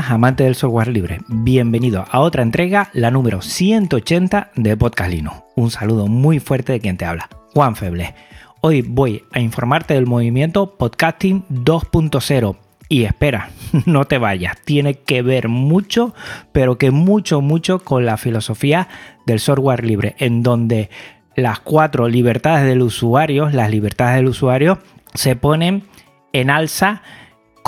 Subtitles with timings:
[0.00, 5.42] Buenas amantes del software libre, bienvenido a otra entrega, la número 180 de Podcast Linux.
[5.56, 8.14] Un saludo muy fuerte de quien te habla, Juan Feble.
[8.62, 12.56] Hoy voy a informarte del movimiento Podcasting 2.0
[12.88, 13.50] y espera,
[13.84, 16.14] no te vayas, tiene que ver mucho,
[16.50, 18.88] pero que mucho, mucho con la filosofía
[19.26, 20.88] del software libre, en donde
[21.36, 24.78] las cuatro libertades del usuario, las libertades del usuario,
[25.12, 25.82] se ponen
[26.32, 27.02] en alza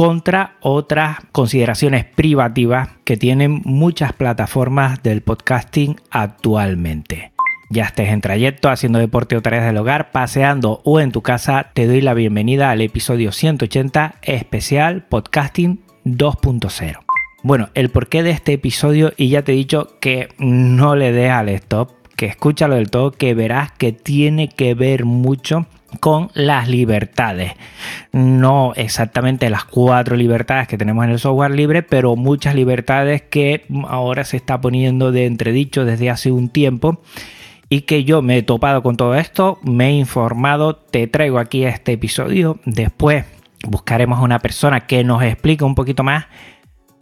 [0.03, 7.31] contra otras consideraciones privativas que tienen muchas plataformas del podcasting actualmente.
[7.71, 11.71] Ya estés en trayecto, haciendo deporte o tareas del hogar, paseando o en tu casa,
[11.73, 16.99] te doy la bienvenida al episodio 180 especial Podcasting 2.0.
[17.45, 21.31] Bueno, el porqué de este episodio, y ya te he dicho que no le des
[21.31, 25.67] al stop, que escúchalo del todo, que verás que tiene que ver mucho
[25.99, 27.55] con las libertades.
[28.13, 33.65] No exactamente las cuatro libertades que tenemos en el software libre, pero muchas libertades que
[33.89, 37.01] ahora se está poniendo de entredicho desde hace un tiempo
[37.69, 41.65] y que yo me he topado con todo esto, me he informado, te traigo aquí
[41.65, 43.25] este episodio, después
[43.67, 46.27] buscaremos a una persona que nos explique un poquito más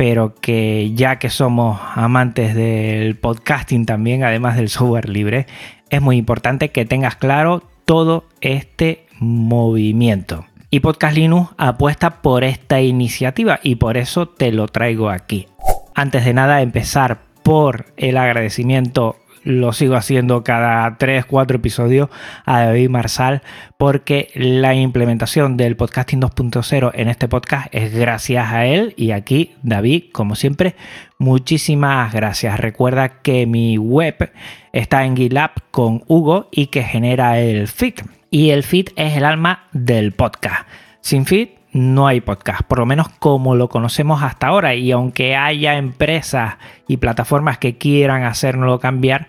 [0.01, 5.47] pero que ya que somos amantes del podcasting también, además del software libre,
[5.91, 10.47] es muy importante que tengas claro todo este movimiento.
[10.71, 15.49] Y Podcast Linux apuesta por esta iniciativa y por eso te lo traigo aquí.
[15.95, 22.09] Antes de nada, empezar por el agradecimiento lo sigo haciendo cada 3, 4 episodios
[22.45, 23.43] a David Marsal
[23.79, 29.53] porque la implementación del podcasting 2.0 en este podcast es gracias a él y aquí
[29.63, 30.75] David, como siempre,
[31.19, 32.59] muchísimas gracias.
[32.59, 34.33] Recuerda que mi web
[34.73, 37.95] está en GitLab con Hugo y que genera el feed
[38.31, 40.67] y el feed es el alma del podcast.
[41.01, 44.75] Sin feed no hay podcast, por lo menos como lo conocemos hasta ahora.
[44.75, 46.57] Y aunque haya empresas
[46.89, 49.29] y plataformas que quieran hacernoslo cambiar,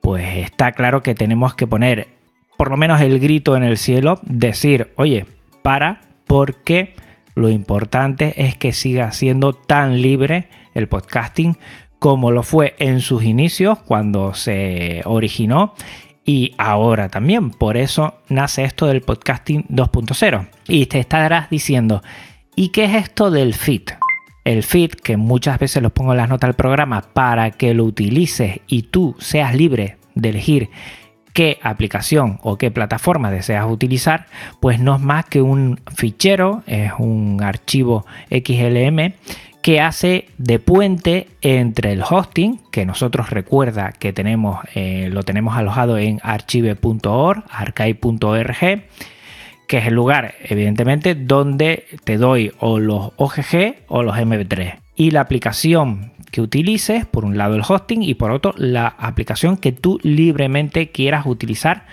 [0.00, 2.08] pues está claro que tenemos que poner
[2.56, 5.26] por lo menos el grito en el cielo, decir, oye,
[5.62, 6.94] para, porque
[7.34, 11.58] lo importante es que siga siendo tan libre el podcasting
[11.98, 15.74] como lo fue en sus inicios cuando se originó
[16.26, 17.50] y ahora también.
[17.50, 20.48] Por eso nace esto del podcasting 2.0.
[20.68, 22.02] Y te estarás diciendo,
[22.56, 23.82] ¿y qué es esto del feed?
[24.44, 27.84] El feed, que muchas veces lo pongo en las notas del programa para que lo
[27.84, 30.70] utilices y tú seas libre de elegir
[31.32, 34.26] qué aplicación o qué plataforma deseas utilizar,
[34.58, 39.12] pues no es más que un fichero, es un archivo XLM
[39.66, 45.56] que hace de puente entre el hosting, que nosotros recuerda que tenemos, eh, lo tenemos
[45.56, 48.84] alojado en archive.org, archive.org,
[49.66, 54.78] que es el lugar, evidentemente, donde te doy o los OGG o los MP3.
[54.94, 59.56] Y la aplicación que utilices, por un lado el hosting y por otro la aplicación
[59.56, 61.86] que tú libremente quieras utilizar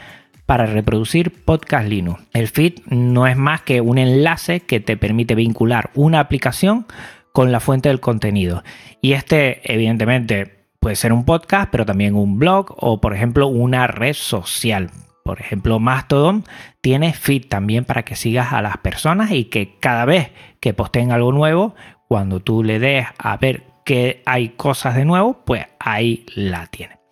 [0.45, 2.21] para reproducir Podcast Linux.
[2.33, 6.85] El feed no es más que un enlace que te permite vincular una aplicación
[7.33, 8.63] con la fuente del contenido.
[9.01, 13.87] Y este, evidentemente, puede ser un podcast, pero también un blog o, por ejemplo, una
[13.87, 14.91] red social.
[15.25, 16.43] Por ejemplo, Mastodon
[16.81, 21.11] tiene feed también para que sigas a las personas y que cada vez que posteen
[21.11, 21.75] algo nuevo,
[22.07, 27.02] cuando tú le des a ver que hay cosas de nuevo, pues ahí la tiene.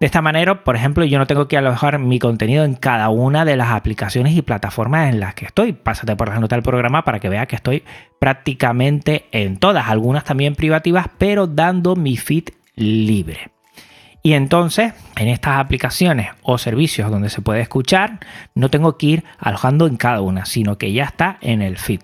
[0.00, 3.44] De esta manera, por ejemplo, yo no tengo que alojar mi contenido en cada una
[3.44, 5.72] de las aplicaciones y plataformas en las que estoy.
[5.72, 7.84] Pásate por la nota del programa para que veas que estoy
[8.18, 13.50] prácticamente en todas, algunas también privativas, pero dando mi feed libre.
[14.22, 18.20] Y entonces, en estas aplicaciones o servicios donde se puede escuchar,
[18.54, 22.00] no tengo que ir alojando en cada una, sino que ya está en el feed.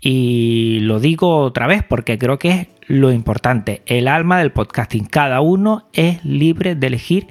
[0.00, 5.06] Y lo digo otra vez porque creo que es lo importante, el alma del podcasting.
[5.06, 7.28] Cada uno es libre de elegir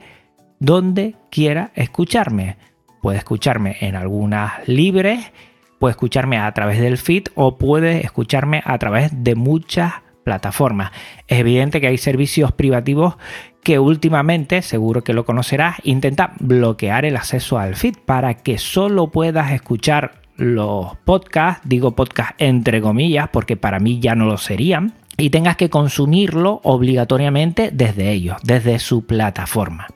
[0.60, 2.58] dónde quiera escucharme.
[3.02, 5.32] Puede escucharme en algunas libres,
[5.80, 10.92] puede escucharme a través del feed o puede escucharme a través de muchas plataformas.
[11.28, 13.18] Es evidente que hay servicios privativos
[13.62, 19.12] que últimamente, seguro que lo conocerás, intenta bloquear el acceso al feed para que solo
[19.12, 24.94] puedas escuchar los podcasts, digo podcast entre comillas, porque para mí ya no lo serían,
[25.24, 29.88] y tengas que consumirlo obligatoriamente desde ellos, desde su plataforma.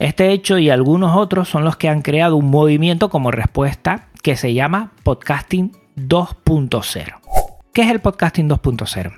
[0.00, 4.34] Este hecho y algunos otros son los que han creado un movimiento como respuesta que
[4.34, 7.20] se llama Podcasting 2.0.
[7.72, 9.12] ¿Qué es el Podcasting 2.0?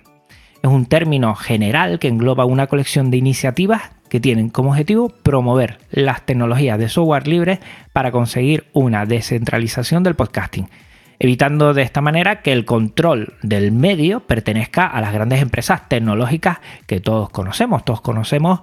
[0.63, 5.79] Es un término general que engloba una colección de iniciativas que tienen como objetivo promover
[5.91, 7.61] las tecnologías de software libre
[7.95, 10.69] para conseguir una descentralización del podcasting,
[11.21, 16.59] evitando de esta manera que el control del medio pertenezca a las grandes empresas tecnológicas
[16.87, 17.85] que todos conocemos.
[17.85, 18.63] Todos conocemos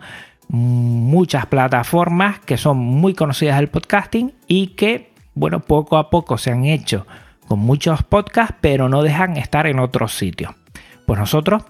[0.50, 6.52] muchas plataformas que son muy conocidas del podcasting y que, bueno, poco a poco se
[6.52, 7.06] han hecho
[7.48, 10.54] con muchos podcasts, pero no dejan estar en otros sitios.
[11.06, 11.64] Pues nosotros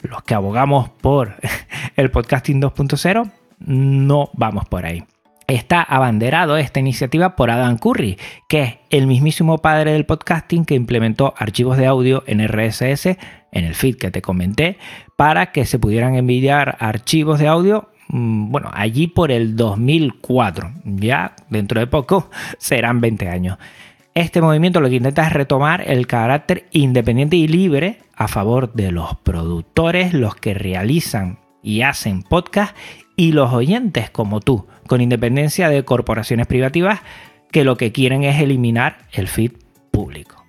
[0.00, 1.36] los que abogamos por
[1.96, 5.04] el podcasting 2.0, no vamos por ahí.
[5.50, 8.16] Está abanderado esta iniciativa por Adam Curry,
[8.46, 13.06] que es el mismísimo padre del podcasting que implementó archivos de audio en RSS,
[13.50, 14.78] en el feed que te comenté,
[15.16, 20.70] para que se pudieran enviar archivos de audio mm, bueno, allí por el 2004.
[20.84, 23.58] Ya dentro de poco serán 20 años.
[24.14, 28.92] Este movimiento lo que intenta es retomar el carácter independiente y libre a favor de
[28.92, 32.76] los productores, los que realizan y hacen podcast
[33.16, 36.98] y los oyentes como tú, con independencia de corporaciones privativas
[37.52, 39.52] que lo que quieren es eliminar el feed
[39.92, 40.44] público.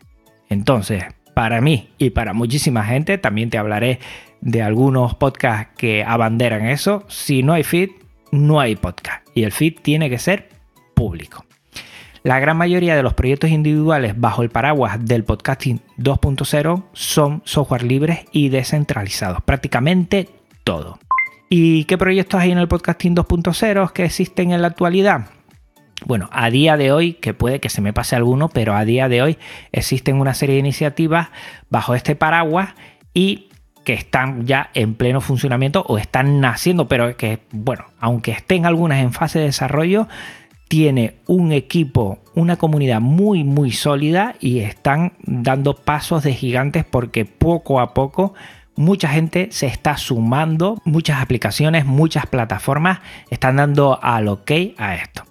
[0.49, 1.03] Entonces,
[1.35, 3.99] para mí y para muchísima gente, también te hablaré
[4.41, 7.05] de algunos podcasts que abanderan eso.
[7.07, 7.91] Si no hay feed,
[8.31, 9.27] no hay podcast.
[9.35, 10.49] Y el feed tiene que ser
[10.95, 11.45] público.
[12.23, 17.83] La gran mayoría de los proyectos individuales bajo el paraguas del podcasting 2.0 son software
[17.83, 20.29] libres y descentralizados, prácticamente
[20.63, 20.97] todo.
[21.53, 25.25] ¿Y qué proyectos hay en el podcasting 2.0 que existen en la actualidad?
[26.06, 29.09] Bueno, a día de hoy, que puede que se me pase alguno, pero a día
[29.09, 29.38] de hoy
[29.74, 31.27] existen una serie de iniciativas
[31.69, 32.69] bajo este paraguas
[33.13, 33.50] y
[33.83, 39.03] que están ya en pleno funcionamiento o están naciendo, pero que, bueno, aunque estén algunas
[39.03, 40.07] en fase de desarrollo,
[40.69, 47.25] tiene un equipo, una comunidad muy muy sólida y están dando pasos de gigantes porque
[47.25, 48.36] poco a poco
[48.75, 55.23] mucha gente se está sumando, muchas aplicaciones, muchas plataformas están dando al ok a esto.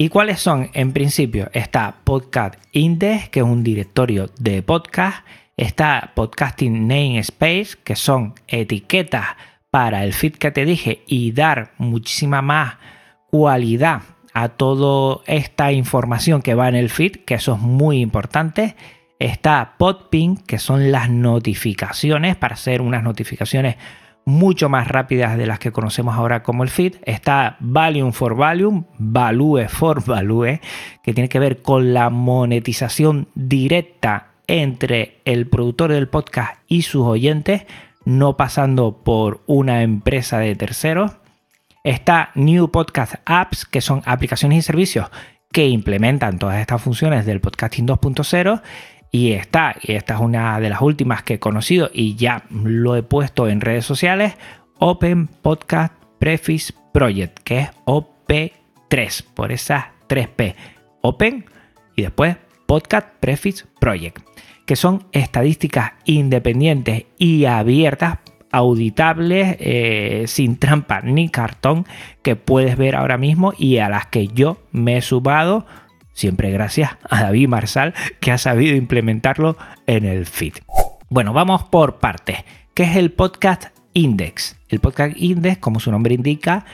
[0.00, 0.70] ¿Y cuáles son?
[0.74, 5.26] En principio está Podcast Index, que es un directorio de podcast.
[5.56, 9.26] Está Podcasting Namespace, que son etiquetas
[9.70, 12.76] para el feed que te dije y dar muchísima más
[13.30, 14.02] cualidad
[14.34, 18.76] a toda esta información que va en el feed, que eso es muy importante.
[19.18, 23.76] Está Podping, que son las notificaciones para hacer unas notificaciones
[24.24, 26.96] mucho más rápidas de las que conocemos ahora como el feed.
[27.04, 30.60] Está Volume for Volume, Value for Value,
[31.02, 37.04] que tiene que ver con la monetización directa entre el productor del podcast y sus
[37.04, 37.64] oyentes,
[38.04, 41.12] no pasando por una empresa de terceros.
[41.82, 45.10] Está New Podcast Apps, que son aplicaciones y servicios
[45.52, 48.62] que implementan todas estas funciones del podcasting 2.0.
[49.10, 52.94] Y está, y esta es una de las últimas que he conocido y ya lo
[52.96, 54.34] he puesto en redes sociales,
[54.78, 60.54] Open Podcast Preface Project, que es OP3, por esas 3P.
[61.00, 61.46] Open
[61.96, 64.18] y después Podcast Preface Project,
[64.66, 68.18] que son estadísticas independientes y abiertas
[68.50, 71.86] auditables, eh, sin trampa ni cartón,
[72.22, 75.66] que puedes ver ahora mismo y a las que yo me he sumado,
[76.18, 79.56] siempre gracias a David Marsal, que ha sabido implementarlo
[79.86, 80.54] en el feed.
[81.08, 82.38] Bueno, vamos por partes.
[82.74, 84.56] ¿Qué es el Podcast Index?
[84.68, 86.64] El Podcast Index, como su nombre indica,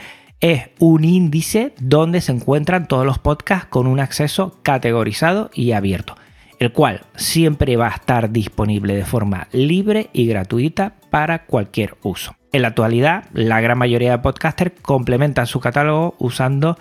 [0.40, 6.16] es un índice donde se encuentran todos los podcasts con un acceso categorizado y abierto
[6.60, 12.36] el cual siempre va a estar disponible de forma libre y gratuita para cualquier uso.
[12.52, 16.78] En la actualidad, la gran mayoría de podcasters complementan su catálogo usando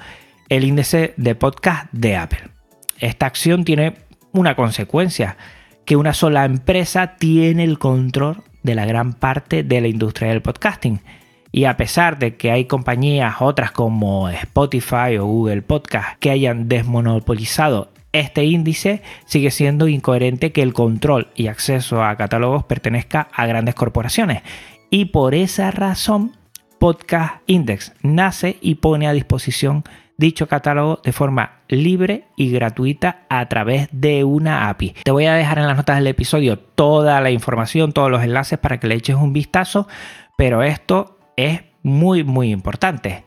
[0.48, 2.52] el índice de podcast de Apple.
[3.03, 3.95] Esta acción tiene
[4.31, 5.36] una consecuencia,
[5.83, 10.41] que una sola empresa tiene el control de la gran parte de la industria del
[10.41, 11.01] podcasting.
[11.51, 16.69] Y a pesar de que hay compañías otras como Spotify o Google Podcast que hayan
[16.69, 23.45] desmonopolizado este índice sigue siendo incoherente que el control y acceso a catálogos pertenezca a
[23.45, 24.43] grandes corporaciones.
[24.89, 26.38] Y por esa razón,
[26.79, 29.83] Podcast Index nace y pone a disposición
[30.17, 34.96] dicho catálogo de forma libre y gratuita a través de una API.
[35.03, 38.60] Te voy a dejar en las notas del episodio toda la información, todos los enlaces
[38.60, 39.88] para que le eches un vistazo,
[40.38, 43.25] pero esto es muy muy importante.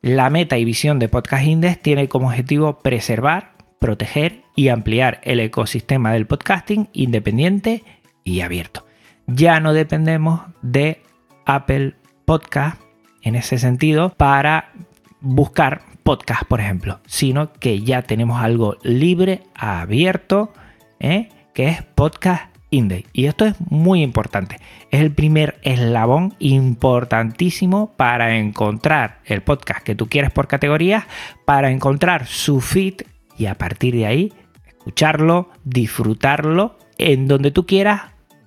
[0.00, 3.52] La meta y visión de Podcast Index tiene como objetivo preservar
[3.82, 7.82] proteger y ampliar el ecosistema del podcasting independiente
[8.24, 8.86] y abierto.
[9.26, 11.02] Ya no dependemos de
[11.44, 12.80] Apple Podcast
[13.22, 14.72] en ese sentido para
[15.20, 20.52] buscar podcast, por ejemplo, sino que ya tenemos algo libre, abierto,
[21.00, 21.28] ¿eh?
[21.54, 23.08] que es Podcast Index.
[23.12, 24.56] Y esto es muy importante.
[24.90, 31.04] Es el primer eslabón importantísimo para encontrar el podcast que tú quieres por categorías,
[31.44, 33.02] para encontrar su feed
[33.38, 34.32] y a partir de ahí
[34.66, 38.02] escucharlo, disfrutarlo en donde tú quieras,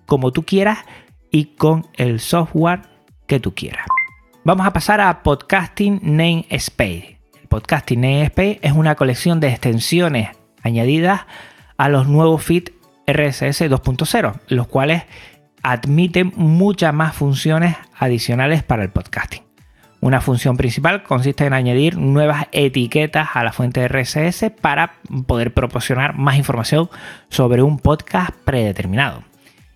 [0.06, 0.80] como tú quieras
[1.32, 2.82] y con el software
[3.28, 3.86] que tú quieras.
[4.44, 7.15] Vamos a pasar a Podcasting Namespace.
[7.46, 10.30] Podcasting Namespace es una colección de extensiones
[10.64, 11.22] añadidas
[11.78, 12.72] a los nuevos feeds
[13.08, 15.04] RSS 2.0, los cuales
[15.64, 19.44] admiten muchas más funciones adicionales para el podcasting.
[20.02, 26.16] Una función principal consiste en añadir nuevas etiquetas a la fuente RSS para poder proporcionar
[26.16, 26.90] más información
[27.30, 29.24] sobre un podcast predeterminado.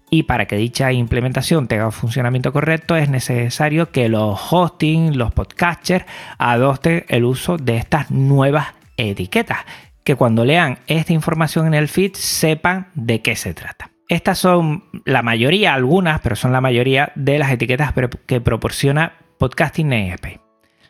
[0.09, 5.31] Y para que dicha implementación tenga un funcionamiento correcto es necesario que los hosting, los
[5.33, 6.05] podcasters
[6.37, 9.59] adopten el uso de estas nuevas etiquetas
[10.03, 13.91] que cuando lean esta información en el feed sepan de qué se trata.
[14.07, 17.93] Estas son la mayoría, algunas, pero son la mayoría de las etiquetas
[18.25, 20.41] que proporciona Podcasting Namespace.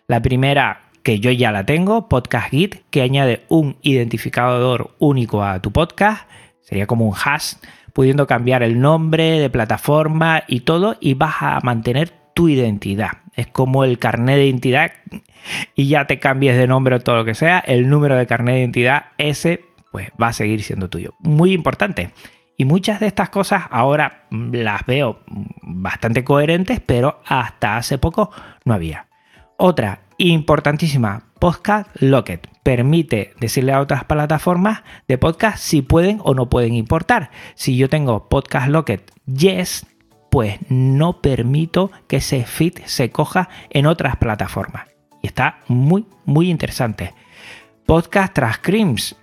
[0.07, 5.61] La primera que yo ya la tengo, Podcast Git, que añade un identificador único a
[5.61, 6.29] tu podcast,
[6.61, 7.55] sería como un hash,
[7.99, 13.09] pudiendo cambiar el nombre de plataforma y todo, y vas a mantener tu identidad.
[13.35, 14.91] Es como el carnet de identidad
[15.75, 18.55] y ya te cambies de nombre o todo lo que sea, el número de carnet
[18.55, 21.13] de identidad, ese pues va a seguir siendo tuyo.
[21.19, 22.11] Muy importante.
[22.57, 25.19] Y muchas de estas cosas ahora las veo
[25.61, 28.31] bastante coherentes, pero hasta hace poco
[28.63, 29.07] no había.
[29.57, 32.47] Otra importantísima, Podcast Locket.
[32.63, 37.31] Permite decirle a otras plataformas de podcast si pueden o no pueden importar.
[37.55, 39.85] Si yo tengo Podcast Locket Yes,
[40.29, 44.87] pues no permito que ese feed se coja en otras plataformas.
[45.21, 47.13] Y está muy, muy interesante.
[47.85, 49.15] Podcast Transcripts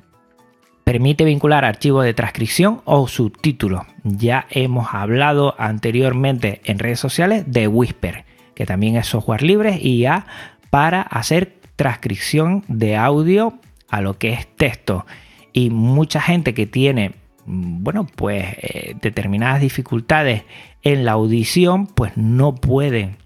[0.85, 3.83] permite vincular archivos de transcripción o subtítulos.
[4.05, 9.99] Ya hemos hablado anteriormente en redes sociales de Whisper, que también es software libre y
[9.99, 10.27] ya
[10.71, 13.55] para hacer transcripción de audio
[13.89, 15.07] a lo que es texto.
[15.53, 17.13] Y mucha gente que tiene,
[17.47, 20.43] bueno, pues eh, determinadas dificultades
[20.83, 23.17] en la audición, pues no pueden,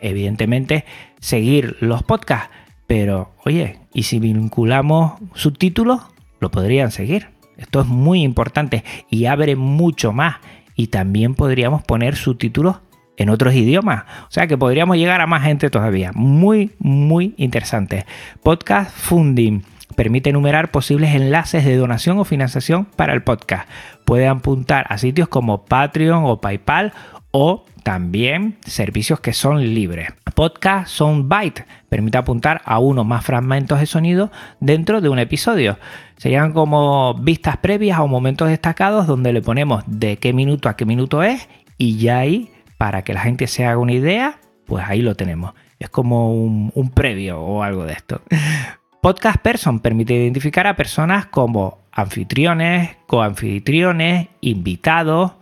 [0.00, 0.84] evidentemente,
[1.20, 2.50] seguir los podcasts.
[2.86, 6.00] Pero, oye, ¿y si vinculamos subtítulos?
[6.40, 7.28] Lo podrían seguir.
[7.56, 10.36] Esto es muy importante y abre mucho más.
[10.74, 12.80] Y también podríamos poner subtítulos
[13.20, 14.04] en otros idiomas.
[14.22, 16.10] O sea que podríamos llegar a más gente todavía.
[16.14, 18.06] Muy, muy interesante.
[18.42, 19.60] Podcast Funding
[19.94, 23.68] permite enumerar posibles enlaces de donación o financiación para el podcast.
[24.06, 26.94] Puede apuntar a sitios como Patreon o PayPal
[27.30, 30.08] o también servicios que son libres.
[30.34, 35.78] Podcast Soundbite permite apuntar a uno más fragmentos de sonido dentro de un episodio.
[36.16, 40.86] Serían como vistas previas o momentos destacados donde le ponemos de qué minuto a qué
[40.86, 42.50] minuto es y ya ahí,
[42.80, 45.52] para que la gente se haga una idea, pues ahí lo tenemos.
[45.78, 48.22] Es como un, previo o algo de esto.
[49.02, 55.32] Podcast Person permite identificar a personas como anfitriones, coanfitriones, invitados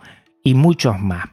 [0.43, 1.29] y muchos más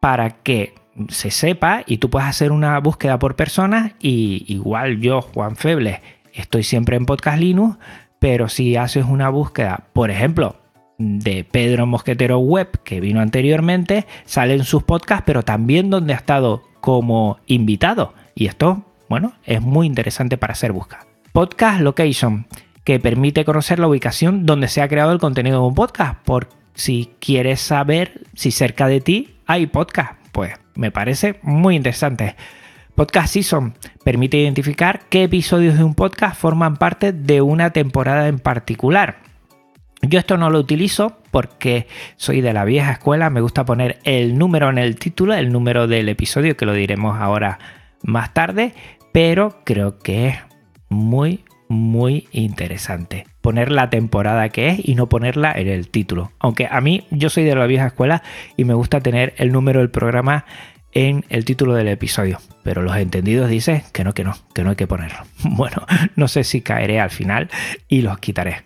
[0.00, 0.74] para que
[1.08, 6.02] se sepa y tú puedas hacer una búsqueda por personas y igual yo, Juan Feble,
[6.34, 7.78] estoy siempre en Podcast Linux,
[8.18, 10.56] pero si haces una búsqueda, por ejemplo,
[10.98, 16.62] de Pedro Mosquetero Web, que vino anteriormente, salen sus podcasts, pero también donde ha estado
[16.80, 18.14] como invitado.
[18.34, 21.06] Y esto, bueno, es muy interesante para hacer búsqueda.
[21.32, 22.46] Podcast Location,
[22.84, 26.48] que permite conocer la ubicación donde se ha creado el contenido de un podcast, por
[26.74, 30.12] si quieres saber si cerca de ti hay podcast.
[30.32, 32.36] Pues me parece muy interesante.
[32.94, 33.74] Podcast Season
[34.04, 39.27] permite identificar qué episodios de un podcast forman parte de una temporada en particular.
[40.02, 41.86] Yo esto no lo utilizo porque
[42.16, 45.88] soy de la vieja escuela, me gusta poner el número en el título, el número
[45.88, 47.58] del episodio, que lo diremos ahora
[48.02, 48.74] más tarde,
[49.12, 50.36] pero creo que es
[50.88, 56.32] muy, muy interesante poner la temporada que es y no ponerla en el título.
[56.38, 58.22] Aunque a mí yo soy de la vieja escuela
[58.56, 60.44] y me gusta tener el número del programa
[60.92, 62.40] en el título del episodio.
[62.62, 65.18] Pero los entendidos dicen que no, que no, que no hay que ponerlo.
[65.44, 67.48] Bueno, no sé si caeré al final
[67.88, 68.62] y los quitaré.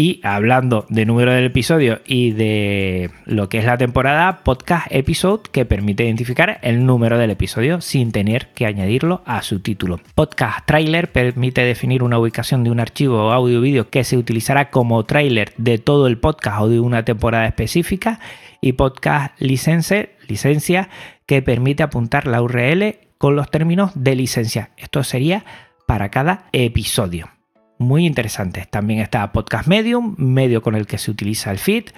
[0.00, 5.42] Y hablando de número del episodio y de lo que es la temporada, podcast episode
[5.50, 9.98] que permite identificar el número del episodio sin tener que añadirlo a su título.
[10.14, 14.70] Podcast trailer permite definir una ubicación de un archivo audio o vídeo que se utilizará
[14.70, 18.20] como trailer de todo el podcast o de una temporada específica.
[18.60, 20.90] Y podcast license, licencia
[21.26, 24.70] que permite apuntar la URL con los términos de licencia.
[24.76, 25.44] Esto sería
[25.88, 27.30] para cada episodio
[27.78, 28.68] muy interesantes.
[28.68, 31.90] También está Podcast Medium, medio con el que se utiliza el feed.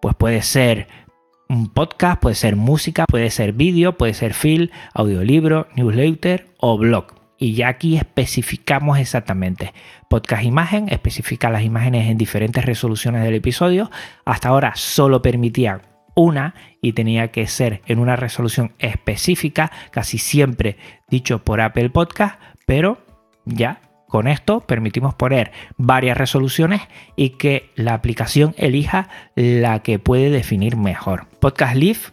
[0.00, 0.88] Pues puede ser
[1.48, 7.14] un podcast, puede ser música, puede ser vídeo, puede ser film, audiolibro, newsletter o blog.
[7.38, 9.72] Y ya aquí especificamos exactamente.
[10.10, 13.90] Podcast imagen, especifica las imágenes en diferentes resoluciones del episodio.
[14.24, 15.82] Hasta ahora solo permitía
[16.16, 20.76] una y tenía que ser en una resolución específica, casi siempre
[21.08, 22.98] dicho por Apple Podcast, pero
[23.44, 26.80] ya con esto permitimos poner varias resoluciones
[27.14, 31.26] y que la aplicación elija la que puede definir mejor.
[31.40, 32.10] Podcast Leaf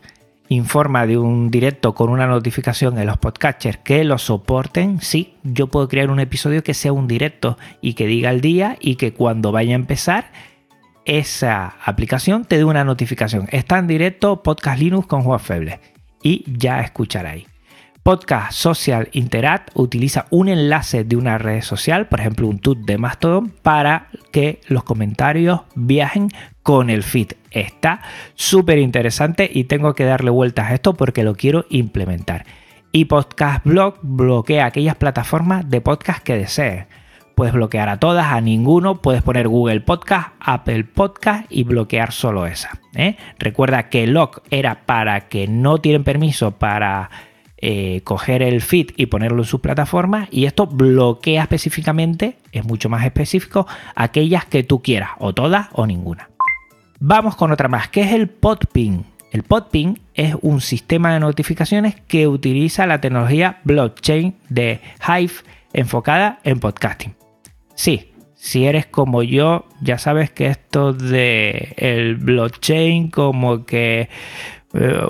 [0.49, 5.01] informa de un directo con una notificación en los podcatchers que lo soporten.
[5.01, 8.77] Sí, yo puedo crear un episodio que sea un directo y que diga el día
[8.79, 10.31] y que cuando vaya a empezar
[11.05, 13.47] esa aplicación te dé una notificación.
[13.51, 15.79] Está en directo Podcast Linux con Juan Feble
[16.21, 17.54] y ya escucharáis.
[18.05, 23.00] Podcast Social Interact utiliza un enlace de una red social, por ejemplo un tweet de
[23.00, 26.29] Mastodon, para que los comentarios viajen
[26.62, 27.31] con el feed.
[27.50, 28.01] Está
[28.35, 32.45] súper interesante y tengo que darle vueltas a esto porque lo quiero implementar.
[32.91, 36.85] Y Podcast Blog bloquea aquellas plataformas de podcast que desees.
[37.33, 39.01] Puedes bloquear a todas, a ninguno.
[39.01, 42.69] Puedes poner Google Podcast, Apple Podcast y bloquear solo esa.
[42.93, 43.17] ¿eh?
[43.39, 47.09] Recuerda que Log era para que no tienen permiso para
[47.67, 52.89] eh, coger el feed y ponerlo en su plataforma y esto bloquea específicamente, es mucho
[52.89, 56.29] más específico, aquellas que tú quieras, o todas o ninguna.
[57.00, 59.03] Vamos con otra más, que es el Podping.
[59.31, 65.34] El Podping es un sistema de notificaciones que utiliza la tecnología blockchain de Hive
[65.74, 67.15] enfocada en podcasting.
[67.74, 74.07] Sí, si eres como yo, ya sabes que esto de el blockchain como que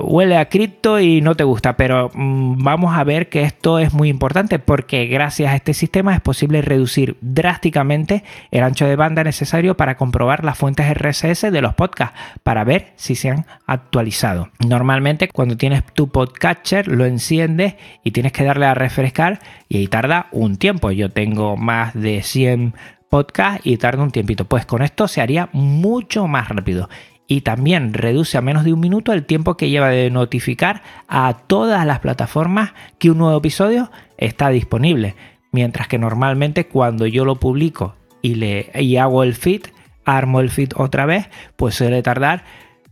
[0.02, 3.94] huele a cripto y no te gusta, pero mm, vamos a ver que esto es
[3.94, 9.24] muy importante porque gracias a este sistema es posible reducir drásticamente el ancho de banda
[9.24, 14.50] necesario para comprobar las fuentes RSS de los podcasts para ver si se han actualizado.
[14.60, 19.88] Normalmente cuando tienes tu podcatcher lo enciendes y tienes que darle a refrescar y ahí
[19.88, 20.92] tarda un tiempo.
[20.92, 22.76] Yo tengo más de 100
[23.10, 24.46] podcasts y tarda un tiempito.
[24.46, 26.90] Pues con esto se haría mucho más rápido
[27.28, 31.34] y también reduce a menos de un minuto el tiempo que lleva de notificar a
[31.48, 35.16] todas las plataformas que un nuevo episodio está disponible.
[35.52, 39.64] Mientras que normalmente cuando yo lo publico y, le, y hago el feed,
[40.04, 42.44] armo el feed otra vez, pues suele tardar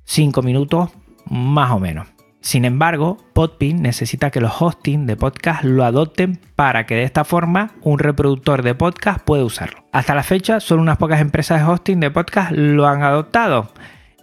[0.05, 0.89] 5 minutos
[1.25, 2.07] más o menos.
[2.39, 7.23] Sin embargo, Podpin necesita que los hosting de podcast lo adopten para que de esta
[7.23, 9.85] forma un reproductor de podcast pueda usarlo.
[9.93, 13.71] Hasta la fecha, solo unas pocas empresas de hosting de podcast lo han adoptado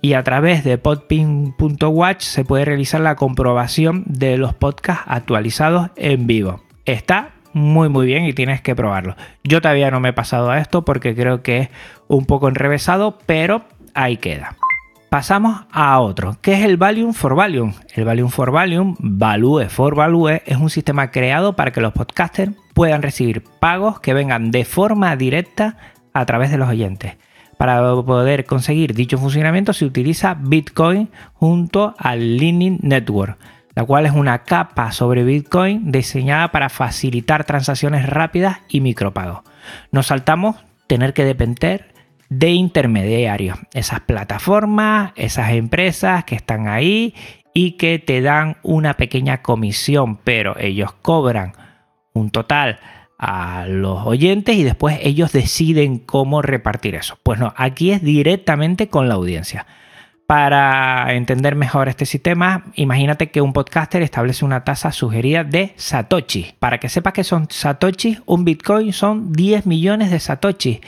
[0.02, 6.26] y a través de podpin.watch se puede realizar la comprobación de los podcasts actualizados en
[6.26, 6.60] vivo.
[6.84, 9.16] Está muy muy bien y tienes que probarlo.
[9.44, 11.68] Yo todavía no me he pasado a esto porque creo que es
[12.08, 14.56] un poco enrevesado, pero ahí queda.
[15.10, 17.74] Pasamos a otro, que es el Valium for Valium.
[17.94, 22.52] El Valium for Valium, Value for Value, es un sistema creado para que los podcasters
[22.74, 25.76] puedan recibir pagos que vengan de forma directa
[26.12, 27.16] a través de los oyentes.
[27.61, 33.37] Para poder conseguir dicho funcionamiento se utiliza Bitcoin junto al Lightning Network,
[33.75, 39.40] la cual es una capa sobre Bitcoin diseñada para facilitar transacciones rápidas y micropagos.
[39.92, 41.92] Nos saltamos tener que depender
[42.31, 47.14] de intermediarios, esas plataformas, esas empresas que están ahí
[47.53, 51.53] y que te dan una pequeña comisión, pero ellos cobran
[52.14, 52.79] un total
[53.22, 57.18] a los oyentes y después ellos deciden cómo repartir eso.
[57.22, 59.66] Pues no, aquí es directamente con la audiencia.
[60.26, 66.54] Para entender mejor este sistema, imagínate que un podcaster establece una tasa sugerida de Satoshi.
[66.59, 70.80] Para que sepas que son Satoshi, un Bitcoin son 10 millones de Satoshi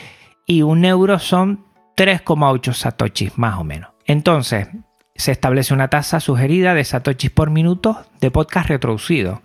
[0.47, 1.67] y un euro son
[1.99, 3.91] 3,8 Satoshi más o menos.
[4.07, 4.69] Entonces,
[5.15, 9.43] se establece una tasa sugerida de Satoshi por minuto de podcast retroducido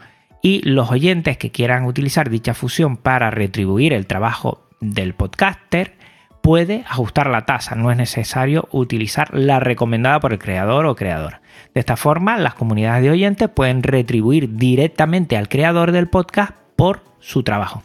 [0.48, 5.98] y los oyentes que quieran utilizar dicha fusión para retribuir el trabajo del podcaster
[6.42, 11.42] puede ajustar la tasa, no es necesario utilizar la recomendada por el creador o creador.
[11.74, 17.04] De esta forma, las comunidades de oyentes pueden retribuir directamente al creador del podcast por
[17.20, 17.84] su trabajo.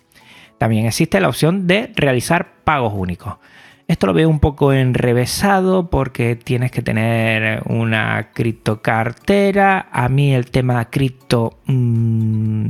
[0.59, 3.38] También existe la opción de realizar pagos únicos.
[3.88, 9.88] Esto lo veo un poco enrevesado porque tienes que tener una criptocartera.
[9.90, 12.68] A mí el tema cripto mm,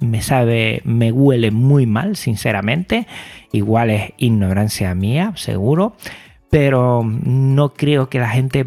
[0.00, 3.06] me sabe, me huele muy mal, sinceramente.
[3.52, 5.96] Igual es ignorancia mía, seguro.
[6.50, 8.66] Pero no creo que la gente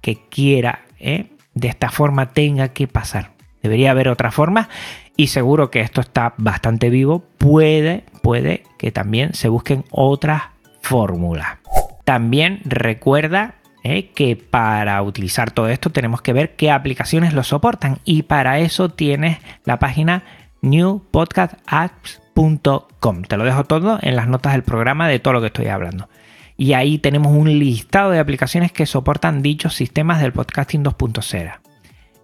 [0.00, 1.30] que quiera ¿eh?
[1.54, 3.32] de esta forma tenga que pasar.
[3.62, 4.68] Debería haber otra forma
[5.16, 7.24] y seguro que esto está bastante vivo.
[7.38, 10.42] Puede, puede que también se busquen otras
[10.86, 11.58] fórmulas.
[12.04, 14.12] También recuerda ¿eh?
[14.14, 18.88] que para utilizar todo esto tenemos que ver qué aplicaciones lo soportan y para eso
[18.88, 20.22] tienes la página
[20.62, 23.22] newpodcastapps.com.
[23.22, 26.08] Te lo dejo todo en las notas del programa de todo lo que estoy hablando.
[26.56, 31.58] Y ahí tenemos un listado de aplicaciones que soportan dichos sistemas del podcasting 2.0.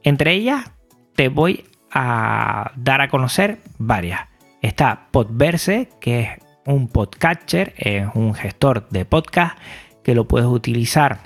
[0.04, 0.70] Entre ellas
[1.16, 4.20] te voy a dar a conocer varias.
[4.62, 6.28] Está Podverse, que es
[6.64, 9.58] un podcatcher, es un gestor de podcast
[10.02, 11.20] que lo puedes utilizar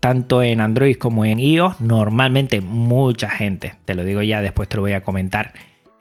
[0.00, 1.80] tanto en Android como en iOS.
[1.80, 5.52] Normalmente mucha gente, te lo digo ya, después te lo voy a comentar,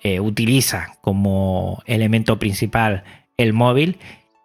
[0.01, 3.03] eh, utiliza como elemento principal
[3.37, 3.97] el móvil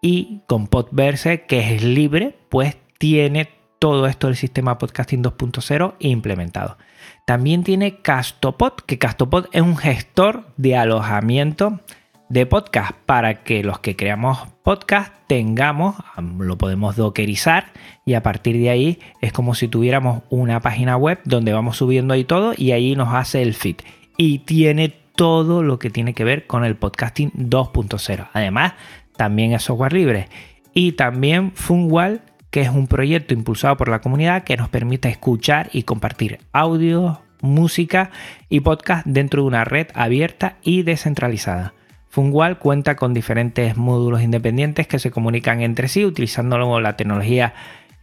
[0.03, 6.79] y con Podverse, que es libre, pues tiene todo esto del sistema Podcasting 2.0 implementado.
[7.27, 11.81] También tiene Castopod, que Castopod es un gestor de alojamiento
[12.29, 15.97] de podcast para que los que creamos podcast tengamos,
[16.39, 17.73] lo podemos dockerizar
[18.05, 22.15] y a partir de ahí es como si tuviéramos una página web donde vamos subiendo
[22.15, 23.77] ahí todo y ahí nos hace el feed.
[24.17, 28.29] Y tiene todo lo que tiene que ver con el podcasting 2.0.
[28.33, 28.75] Además,
[29.17, 30.29] también es software libre.
[30.75, 35.71] Y también Funwall, que es un proyecto impulsado por la comunidad que nos permite escuchar
[35.73, 38.11] y compartir audio, música
[38.49, 41.75] y podcast dentro de una red abierta y descentralizada.
[42.17, 47.53] Funwall cuenta con diferentes módulos independientes que se comunican entre sí utilizando la tecnología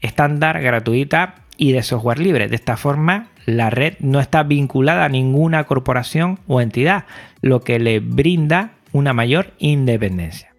[0.01, 2.47] estándar, gratuita y de software libre.
[2.47, 7.05] De esta forma, la red no está vinculada a ninguna corporación o entidad,
[7.41, 10.53] lo que le brinda una mayor independencia.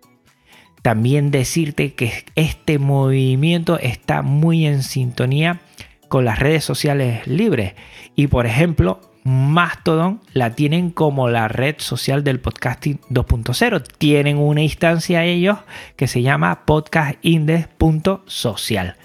[0.83, 5.61] También decirte que este movimiento está muy en sintonía
[6.09, 7.75] con las redes sociales libres.
[8.17, 13.83] Y por ejemplo, Mastodon la tienen como la red social del podcasting 2.0.
[13.97, 15.57] Tienen una instancia ellos
[15.97, 18.97] que se llama podcastindex.social.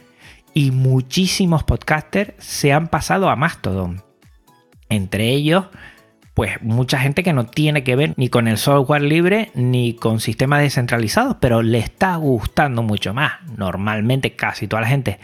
[0.54, 4.04] Y muchísimos podcasters se han pasado a Mastodon.
[4.90, 5.68] Entre ellos,
[6.34, 10.20] pues mucha gente que no tiene que ver ni con el software libre ni con
[10.20, 13.36] sistemas descentralizados, pero le está gustando mucho más.
[13.56, 15.18] Normalmente casi toda la gente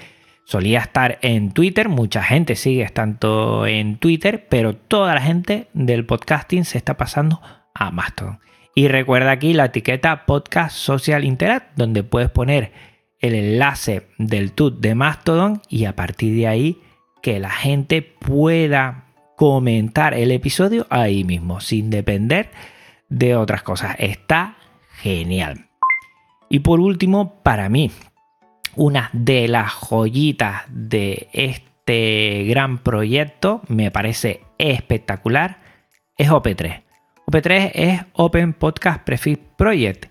[0.45, 6.05] solía estar en Twitter, mucha gente sigue estando en Twitter, pero toda la gente del
[6.05, 7.41] podcasting se está pasando
[7.73, 8.39] a Mastodon.
[8.75, 12.71] Y recuerda aquí la etiqueta Podcast Social Interact, donde puedes poner
[13.19, 16.81] el enlace del tut de Mastodon y a partir de ahí
[17.23, 19.05] que la gente pueda
[19.35, 22.51] comentar el episodio ahí mismo, sin depender
[23.09, 23.95] de otras cosas.
[23.97, 24.57] Está
[24.97, 25.69] genial.
[26.49, 27.91] Y por último, para mí,
[28.75, 35.59] una de las joyitas de este gran proyecto, me parece espectacular,
[36.17, 36.83] es OP3.
[37.27, 40.07] OP3 es Open Podcast Prefix Project,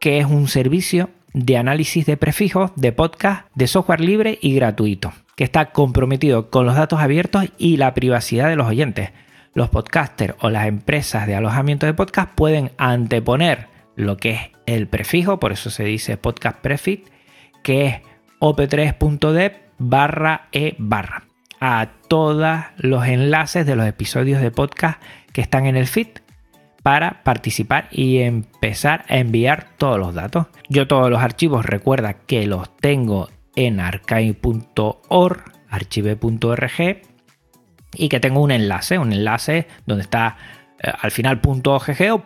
[0.00, 5.12] que es un servicio de análisis de prefijos de podcast de software libre y gratuito
[5.36, 9.10] que está comprometido con los datos abiertos y la privacidad de los oyentes.
[9.54, 14.88] Los podcasters o las empresas de alojamiento de podcast pueden anteponer lo que es el
[14.88, 17.10] prefijo, por eso se dice podcast prefix,
[17.62, 18.00] que es
[18.40, 21.24] op3.dev barra e barra
[21.60, 25.00] a todos los enlaces de los episodios de podcast
[25.32, 26.08] que están en el feed
[26.82, 30.46] para participar y empezar a enviar todos los datos.
[30.68, 37.02] Yo todos los archivos recuerda que los tengo en archive.org, archive.org
[37.94, 40.36] y que tengo un enlace, un enlace donde está
[40.80, 41.62] eh, al final .ogg
[42.10, 42.24] o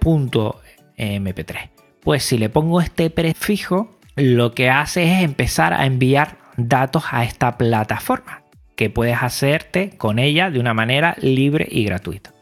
[0.96, 1.70] .mp3.
[2.00, 7.24] Pues si le pongo este prefijo, lo que hace es empezar a enviar datos a
[7.24, 8.42] esta plataforma,
[8.74, 12.32] que puedes hacerte con ella de una manera libre y gratuita.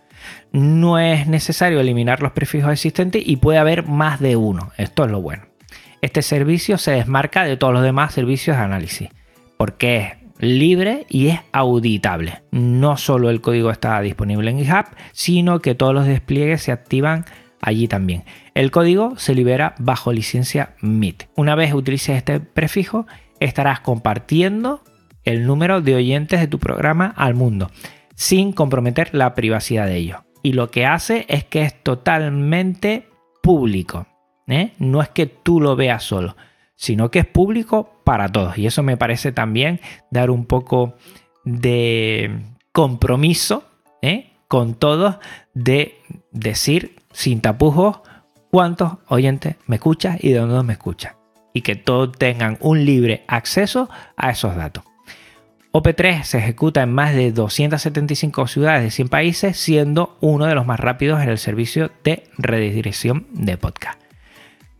[0.52, 4.72] No es necesario eliminar los prefijos existentes y puede haber más de uno.
[4.78, 5.42] Esto es lo bueno.
[6.00, 9.08] Este servicio se desmarca de todos los demás servicios de análisis
[9.56, 12.42] porque es libre y es auditable.
[12.50, 17.24] No solo el código está disponible en GitHub, sino que todos los despliegues se activan
[17.64, 18.24] allí también.
[18.55, 21.24] El código se libera bajo licencia MIT.
[21.35, 23.07] Una vez utilices este prefijo,
[23.40, 24.83] estarás compartiendo
[25.24, 27.70] el número de oyentes de tu programa al mundo,
[28.14, 30.20] sin comprometer la privacidad de ellos.
[30.42, 33.09] Y lo que hace es que es totalmente
[33.42, 34.07] público.
[34.46, 34.72] ¿eh?
[34.79, 36.37] No es que tú lo veas solo,
[36.77, 38.59] sino que es público para todos.
[38.59, 40.96] Y eso me parece también dar un poco
[41.44, 43.64] de compromiso
[44.03, 44.33] ¿eh?
[44.48, 45.16] con todos
[45.55, 45.98] de
[46.31, 48.00] decir sin tapujos
[48.50, 51.14] cuántos oyentes me escuchan y de dónde me escuchan.
[51.55, 54.85] Y que todos tengan un libre acceso a esos datos.
[55.72, 60.66] OP3 se ejecuta en más de 275 ciudades de 100 países, siendo uno de los
[60.66, 64.00] más rápidos en el servicio de redirección de podcast.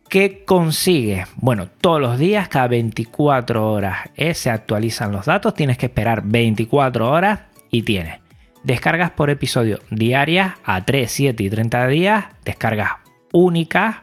[0.09, 1.25] ¿Qué consigue?
[1.37, 6.23] Bueno, todos los días, cada 24 horas eh, se actualizan los datos, tienes que esperar
[6.25, 8.24] 24 horas y tienes
[8.65, 12.93] descargas por episodio diarias a 3, 7 y 30 días, descargas
[13.33, 13.97] únicas,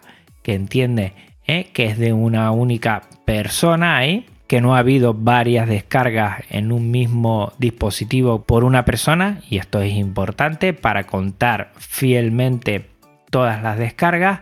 [0.43, 1.13] que entiende
[1.45, 6.71] eh, que es de una única persona ahí, que no ha habido varias descargas en
[6.71, 12.89] un mismo dispositivo por una persona, y esto es importante para contar fielmente
[13.29, 14.41] todas las descargas.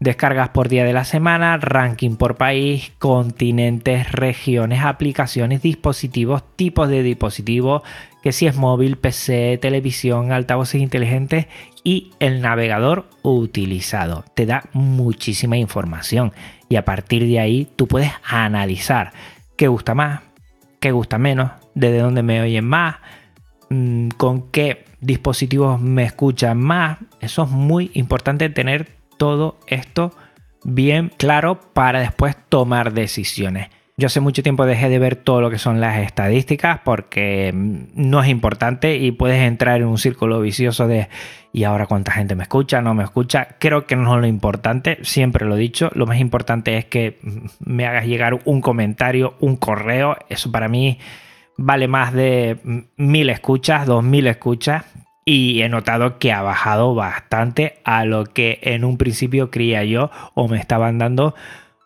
[0.00, 7.02] Descargas por día de la semana, ranking por país, continentes, regiones, aplicaciones, dispositivos, tipos de
[7.02, 7.82] dispositivos,
[8.22, 11.46] que si es móvil, PC, televisión, altavoces inteligentes
[11.84, 14.24] y el navegador utilizado.
[14.34, 16.32] Te da muchísima información
[16.68, 19.12] y a partir de ahí tú puedes analizar
[19.56, 20.20] qué gusta más,
[20.80, 22.96] qué gusta menos, desde dónde me oyen más,
[23.70, 26.98] mm, con qué dispositivos me escuchan más.
[27.20, 30.14] Eso es muy importante tener todo esto
[30.64, 33.68] bien claro para después tomar decisiones.
[34.00, 38.22] Yo hace mucho tiempo dejé de ver todo lo que son las estadísticas porque no
[38.22, 41.10] es importante y puedes entrar en un círculo vicioso de
[41.52, 43.56] y ahora cuánta gente me escucha, no me escucha.
[43.58, 45.90] Creo que no es lo importante, siempre lo he dicho.
[45.92, 47.18] Lo más importante es que
[47.58, 50.16] me hagas llegar un comentario, un correo.
[50.30, 50.98] Eso para mí
[51.58, 52.56] vale más de
[52.96, 54.86] mil escuchas, dos mil escuchas
[55.26, 60.10] y he notado que ha bajado bastante a lo que en un principio creía yo
[60.32, 61.34] o me estaban dando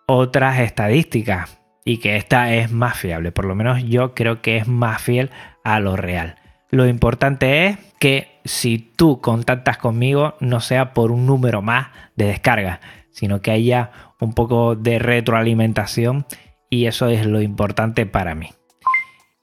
[0.07, 4.66] otras estadísticas y que esta es más fiable, por lo menos yo creo que es
[4.66, 5.31] más fiel
[5.64, 6.37] a lo real.
[6.70, 12.27] Lo importante es que si tú contactas conmigo no sea por un número más de
[12.27, 16.27] descarga, sino que haya un poco de retroalimentación
[16.70, 18.51] y eso es lo importante para mí.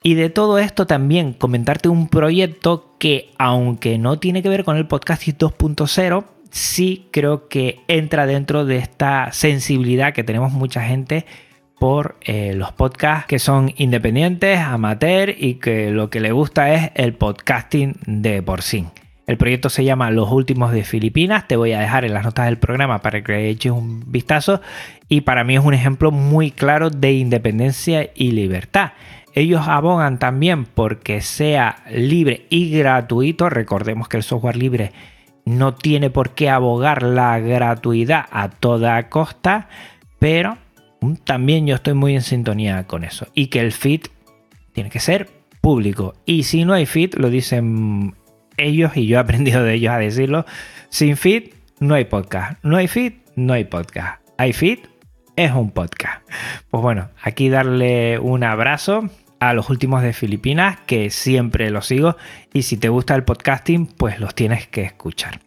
[0.04, 4.76] Y de todo esto también comentarte un proyecto que aunque no tiene que ver con
[4.76, 11.26] el podcasting 2.0, sí creo que entra dentro de esta sensibilidad que tenemos mucha gente
[11.82, 16.92] por eh, los podcasts que son independientes, amateur y que lo que le gusta es
[16.94, 18.86] el podcasting de por sí.
[19.26, 21.48] El proyecto se llama Los Últimos de Filipinas.
[21.48, 24.62] Te voy a dejar en las notas del programa para que eches un vistazo.
[25.10, 28.92] Y para mí es un ejemplo muy claro de independencia y libertad.
[29.34, 33.50] Ellos abogan también porque sea libre y gratuito.
[33.50, 34.92] Recordemos que el software libre
[35.46, 39.68] no tiene por qué abogar la gratuidad a toda costa,
[40.20, 40.60] pero
[41.24, 43.28] también yo estoy muy en sintonía con eso.
[43.34, 44.02] Y que el feed
[44.74, 45.30] tiene que ser
[45.62, 46.16] público.
[46.26, 48.16] Y si no hay feed, lo dicen
[48.58, 50.46] ellos y yo he aprendido de ellos a decirlo,
[50.90, 52.64] sin feed no hay podcast.
[52.64, 54.22] No hay feed, no hay podcast.
[54.38, 54.80] Hay feed,
[55.36, 56.22] es un podcast.
[56.70, 59.10] Pues bueno, aquí darle un abrazo
[59.40, 62.16] a los últimos de Filipinas, que siempre los sigo,
[62.54, 65.40] y si te gusta el podcasting, pues los tienes que escuchar.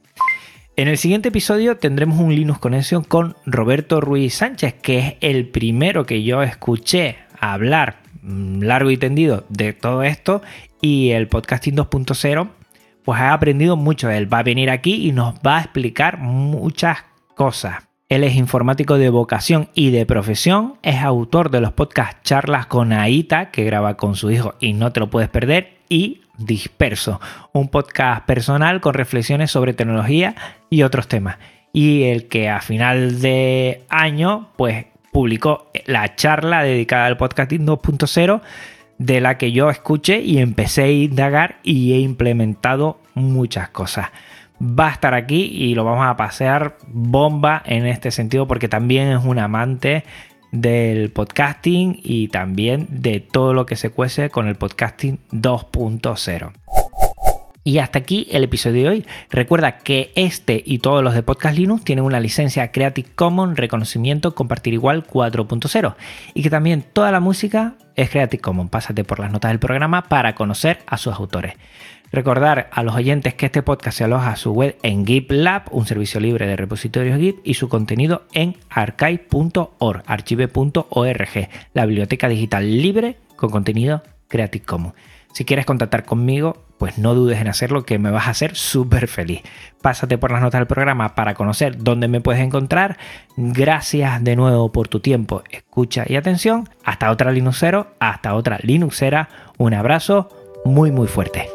[0.77, 5.49] En el siguiente episodio tendremos un Linux Connection con Roberto Ruiz Sánchez, que es el
[5.49, 10.43] primero que yo escuché hablar mm, largo y tendido de todo esto
[10.81, 12.49] y el podcasting 2.0,
[13.05, 14.11] pues ha aprendido mucho.
[14.11, 17.05] Él va a venir aquí y nos va a explicar muchas
[17.37, 17.85] cosas.
[18.09, 22.93] Él es informático de vocación y de profesión, es autor de los podcasts Charlas con
[22.93, 27.21] Aita, que graba con su hijo y no te lo puedes perder, y Disperso,
[27.53, 30.35] un podcast personal con reflexiones sobre tecnología
[30.71, 31.39] y otros temas.
[31.73, 38.41] Y el que a final de año, pues publicó la charla dedicada al podcasting 2.0,
[38.99, 44.11] de la que yo escuché y empecé a indagar y he implementado muchas cosas
[44.61, 49.09] va a estar aquí y lo vamos a pasear bomba en este sentido porque también
[49.09, 50.05] es un amante
[50.55, 56.53] del podcasting y también de todo lo que se cuece con el podcasting 2.0.
[57.65, 59.07] Y hasta aquí el episodio de hoy.
[59.31, 64.35] Recuerda que este y todos los de Podcast Linux tienen una licencia Creative Commons reconocimiento
[64.35, 65.97] compartir igual 4.0
[66.35, 68.71] y que también toda la música es Creative Commons.
[68.71, 71.55] Pásate por las notas del programa para conocer a sus autores.
[72.13, 75.85] Recordar a los oyentes que este podcast se aloja a su web en GitLab, un
[75.85, 83.17] servicio libre de repositorios Git, y su contenido en archive.org, archive.org, la biblioteca digital libre
[83.35, 84.95] con contenido Creative Commons.
[85.35, 89.09] Si quieres contactar conmigo, pues no dudes en hacerlo, que me vas a hacer súper
[89.09, 89.43] feliz.
[89.83, 92.99] Pásate por las notas del programa para conocer dónde me puedes encontrar.
[93.37, 96.69] Gracias de nuevo por tu tiempo, escucha y atención.
[96.85, 99.29] Hasta otra Linuxero, hasta otra Linuxera.
[99.59, 100.29] Un abrazo
[100.65, 101.49] muy muy fuerte.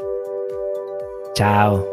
[1.34, 1.88] Chao.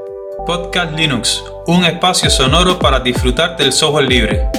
[0.44, 4.51] Podcast Linux, un espacio sonoro para disfrutar del software libre.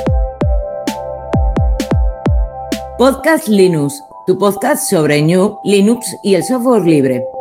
[2.98, 7.37] Podcast Linux, tu podcast sobre New, Linux y el software libre.